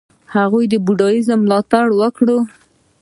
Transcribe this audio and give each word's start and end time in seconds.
هغه 0.33 0.59
د 0.71 0.73
بودیزم 0.85 1.39
ملاتړ 1.43 1.85
وکړ. 1.99 2.27